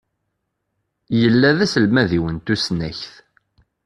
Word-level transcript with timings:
Illa 1.25 1.49
d 1.57 1.59
aselmad-iw 1.65 2.25
n 2.29 2.37
tusnakt. 2.45 3.13